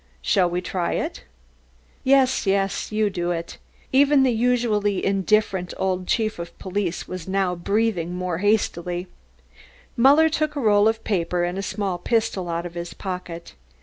"Shall 0.23 0.49
we 0.49 0.61
try 0.61 0.93
it?" 0.93 1.25
"Yes, 2.03 2.47
yes, 2.47 2.91
you 2.91 3.11
do 3.11 3.29
it." 3.29 3.59
Even 3.91 4.23
the 4.23 4.31
usually 4.31 5.05
indifferent 5.05 5.75
old 5.77 6.07
chief 6.07 6.39
of 6.39 6.57
police 6.57 7.07
was 7.07 7.27
breathing 7.57 8.15
more 8.15 8.39
hastily 8.39 9.05
now. 9.05 9.43
Muller 9.97 10.27
took 10.27 10.55
a 10.55 10.59
roll 10.59 10.87
of 10.87 11.03
paper 11.03 11.43
and 11.43 11.59
a 11.59 11.61
small 11.61 11.99
pistol 11.99 12.49
out 12.49 12.65
of 12.65 12.73
his 12.73 12.95
pocket. 12.95 13.53